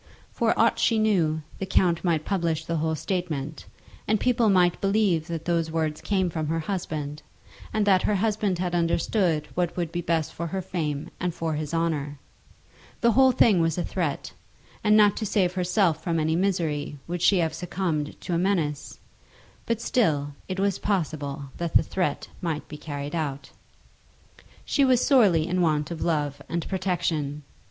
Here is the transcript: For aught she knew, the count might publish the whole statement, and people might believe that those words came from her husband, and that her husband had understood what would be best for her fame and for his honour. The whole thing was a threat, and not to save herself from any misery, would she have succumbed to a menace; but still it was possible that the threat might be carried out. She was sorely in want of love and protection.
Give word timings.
For 0.31 0.57
aught 0.59 0.79
she 0.79 0.97
knew, 0.97 1.43
the 1.59 1.67
count 1.67 2.03
might 2.03 2.25
publish 2.25 2.65
the 2.65 2.77
whole 2.77 2.95
statement, 2.95 3.67
and 4.07 4.19
people 4.19 4.49
might 4.49 4.81
believe 4.81 5.27
that 5.27 5.45
those 5.45 5.69
words 5.69 6.01
came 6.01 6.31
from 6.31 6.47
her 6.47 6.61
husband, 6.61 7.21
and 7.71 7.85
that 7.85 8.01
her 8.01 8.15
husband 8.15 8.57
had 8.57 8.73
understood 8.73 9.47
what 9.53 9.77
would 9.77 9.91
be 9.91 10.01
best 10.01 10.33
for 10.33 10.47
her 10.47 10.59
fame 10.63 11.11
and 11.19 11.35
for 11.35 11.53
his 11.53 11.71
honour. 11.71 12.17
The 13.01 13.11
whole 13.11 13.31
thing 13.31 13.61
was 13.61 13.77
a 13.77 13.83
threat, 13.83 14.33
and 14.83 14.97
not 14.97 15.15
to 15.17 15.25
save 15.27 15.53
herself 15.53 16.03
from 16.03 16.19
any 16.19 16.35
misery, 16.35 16.97
would 17.07 17.21
she 17.21 17.37
have 17.37 17.53
succumbed 17.53 18.19
to 18.21 18.33
a 18.33 18.39
menace; 18.39 18.97
but 19.67 19.79
still 19.79 20.33
it 20.47 20.59
was 20.59 20.79
possible 20.79 21.51
that 21.57 21.75
the 21.75 21.83
threat 21.83 22.27
might 22.41 22.67
be 22.67 22.75
carried 22.75 23.13
out. 23.13 23.51
She 24.65 24.83
was 24.83 25.05
sorely 25.05 25.47
in 25.47 25.61
want 25.61 25.91
of 25.91 26.01
love 26.01 26.41
and 26.49 26.67
protection. 26.67 27.43